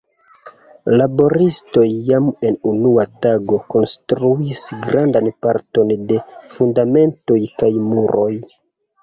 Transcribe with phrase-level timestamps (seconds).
[1.01, 6.19] Laboristoj jam en unua tago konstruis grandan parton de
[6.57, 8.33] fundamentoj kaj muroj.